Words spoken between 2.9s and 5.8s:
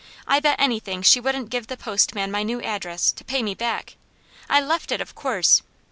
to pay me back. I left it, of course.